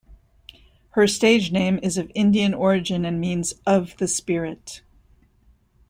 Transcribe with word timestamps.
Her 0.93 1.05
stage 1.05 1.51
name 1.51 1.79
is 1.83 1.95
of 1.99 2.09
Indian 2.15 2.55
origin 2.55 3.05
and 3.05 3.21
means 3.21 3.53
"of 3.67 3.95
the 3.97 4.07
spirit". 4.07 4.81